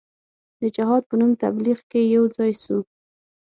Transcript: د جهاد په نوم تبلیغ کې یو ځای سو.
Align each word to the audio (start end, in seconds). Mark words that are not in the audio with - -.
د 0.61 0.63
جهاد 0.75 1.03
په 1.09 1.15
نوم 1.19 1.31
تبلیغ 1.43 1.79
کې 1.89 2.01
یو 2.15 2.23
ځای 2.37 2.51
سو. 2.63 2.77